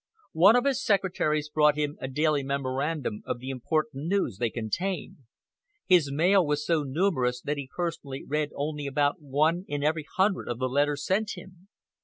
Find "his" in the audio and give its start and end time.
0.65-0.83, 5.85-6.11